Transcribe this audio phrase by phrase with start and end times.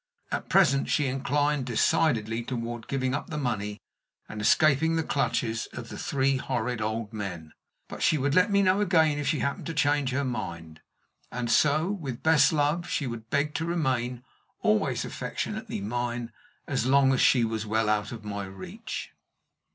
[0.31, 3.77] At present she inclined decidedly toward giving up the money
[4.27, 7.53] and escaping the clutches of "the three horrid old men;"
[7.87, 10.79] but she would let me know again if she happened to change her mind.
[11.31, 14.23] And so, with best love, she would beg to remain
[14.61, 16.31] always affectionately mine,
[16.65, 19.13] as long as she was well out of my reach.